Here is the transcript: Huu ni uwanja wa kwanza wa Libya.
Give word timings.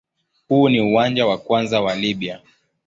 Huu 0.47 0.69
ni 0.69 0.81
uwanja 0.81 1.27
wa 1.27 1.37
kwanza 1.37 1.81
wa 1.81 1.95
Libya. 1.95 2.41